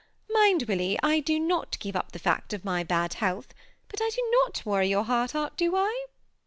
[0.31, 3.53] Mind, Willy, I do not give up the fact of my bad health,
[3.87, 6.07] but I do not worry your heart out, do I?"